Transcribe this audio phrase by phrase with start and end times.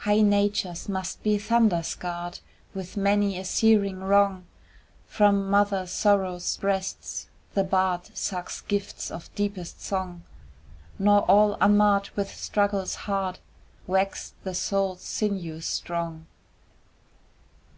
[0.00, 2.40] High natures must be thunder scarred
[2.74, 4.44] With many a searing wrong;
[5.06, 10.24] From mother Sorrow's breasts the bard Sucks gifts of deepest song,
[10.98, 13.38] Nor all unmarred with struggles hard
[13.86, 16.26] Wax the Soul's sinews strong.